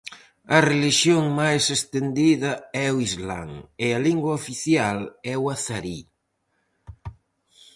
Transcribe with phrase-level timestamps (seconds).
[0.57, 2.51] A relixión máis estendida
[2.85, 3.51] é o Islam
[3.85, 4.97] e a lingua oficial
[5.33, 5.99] é o azarí.